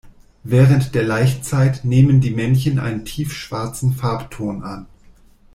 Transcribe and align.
Während 0.43 0.95
der 0.95 1.03
Laichzeit 1.03 1.85
nehmen 1.85 2.21
die 2.21 2.31
Männchen 2.33 2.79
einen 2.79 3.05
tiefschwarzen 3.05 3.93
Farbton 3.93 4.63
an. 4.63 4.87